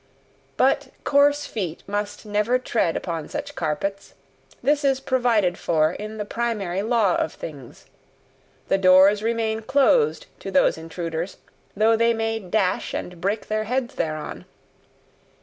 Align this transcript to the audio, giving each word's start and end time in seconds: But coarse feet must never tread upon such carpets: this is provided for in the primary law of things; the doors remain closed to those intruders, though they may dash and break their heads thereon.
But 0.57 0.87
coarse 1.03 1.45
feet 1.45 1.83
must 1.85 2.25
never 2.25 2.57
tread 2.57 2.97
upon 2.97 3.29
such 3.29 3.53
carpets: 3.53 4.15
this 4.63 4.83
is 4.83 4.99
provided 4.99 5.59
for 5.59 5.91
in 5.91 6.17
the 6.17 6.25
primary 6.25 6.81
law 6.81 7.17
of 7.17 7.35
things; 7.35 7.85
the 8.67 8.79
doors 8.79 9.21
remain 9.21 9.61
closed 9.61 10.25
to 10.39 10.49
those 10.49 10.75
intruders, 10.75 11.37
though 11.77 11.95
they 11.95 12.15
may 12.15 12.39
dash 12.39 12.95
and 12.95 13.21
break 13.21 13.47
their 13.47 13.65
heads 13.65 13.93
thereon. 13.93 14.45